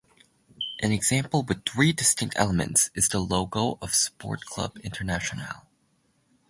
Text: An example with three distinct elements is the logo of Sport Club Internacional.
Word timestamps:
An 0.81 0.91
example 0.91 1.43
with 1.43 1.63
three 1.63 1.93
distinct 1.93 2.33
elements 2.35 2.89
is 2.95 3.07
the 3.07 3.19
logo 3.19 3.77
of 3.83 3.93
Sport 3.93 4.45
Club 4.47 4.79
Internacional. 4.79 5.67